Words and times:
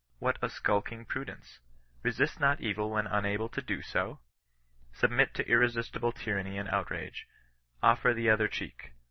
What 0.17 0.39
a 0.41 0.49
skulking 0.49 1.05
pru 1.05 1.25
dence 1.27 1.59
I 2.03 2.07
Besist 2.07 2.39
not 2.39 2.59
evil 2.59 2.89
when 2.89 3.05
unable 3.05 3.49
to 3.49 3.61
do 3.61 3.83
so! 3.83 4.19
Submit 4.93 5.35
to 5.35 5.47
irresistible 5.47 6.11
tyranny 6.11 6.57
and 6.57 6.67
outrage. 6.69 7.27
Offer 7.83 8.15
the 8.15 8.27
other 8.27 8.47
cheek. 8.47 8.93